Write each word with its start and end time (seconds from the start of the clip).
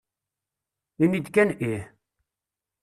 Ini-d 1.03 1.27
kan 1.33 1.49
ih! 1.71 1.83